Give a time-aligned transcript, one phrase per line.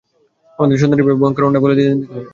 [0.59, 2.27] আমার সন্তানদের এভাবে ভয়ঙ্কর অন্যায় ভাবে বলিদান দিতে হলো।